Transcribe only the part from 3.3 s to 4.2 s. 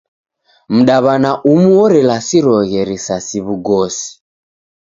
w'ugosi.